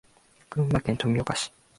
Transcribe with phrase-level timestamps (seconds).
[0.49, 1.51] 群馬県富岡市